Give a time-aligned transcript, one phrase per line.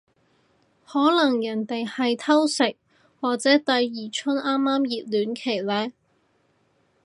[0.83, 2.75] 可能人哋係偷食
[3.19, 5.93] 或者第二春啱啱熱戀期呢